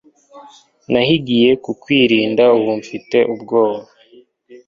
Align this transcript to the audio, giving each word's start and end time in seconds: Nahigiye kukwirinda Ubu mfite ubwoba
Nahigiye 0.91 1.49
kukwirinda 1.63 2.43
Ubu 2.57 2.71
mfite 2.81 3.17
ubwoba 3.33 3.87